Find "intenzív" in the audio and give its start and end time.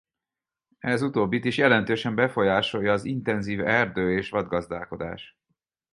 3.05-3.59